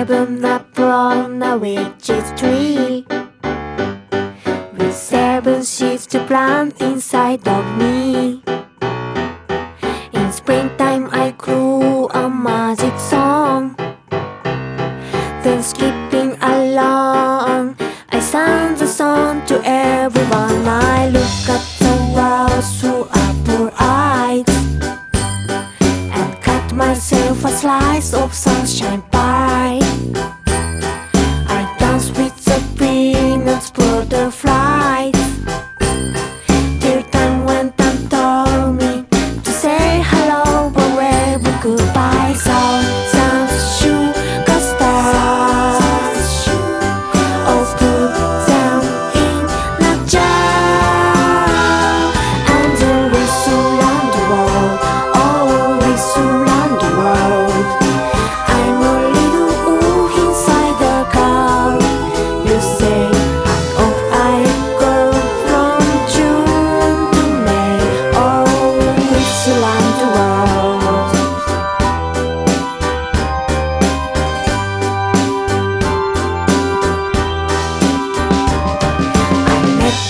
seven 0.00 0.42
up 0.46 0.78
on 0.78 1.42
a 1.42 1.58
witch's 1.58 2.32
tree. 2.40 3.04
With 4.78 4.94
seven 4.94 5.62
seeds 5.62 6.06
to 6.06 6.24
plant 6.24 6.80
inside 6.80 7.46
of 7.46 7.64
me. 7.76 8.42
In 10.14 10.32
springtime, 10.32 11.10
I 11.12 11.34
grew 11.36 12.08
a 12.08 12.30
magic 12.30 12.98
song. 12.98 13.76
Then 15.44 15.62
skipping 15.62 16.32
along, 16.40 17.76
I 18.08 18.20
sang 18.20 18.76
the 18.76 18.86
song 18.86 19.44
to 19.48 19.60
everyone. 19.62 19.99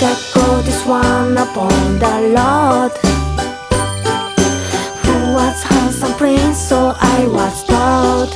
The 0.00 0.16
goddess 0.34 0.86
one 0.86 1.36
upon 1.36 1.98
the 1.98 2.32
Lord 2.34 2.92
Who 5.04 5.34
was 5.34 5.62
handsome 5.62 6.14
prince, 6.14 6.56
so 6.56 6.94
I 6.98 7.26
was 7.26 7.62
told 7.64 8.32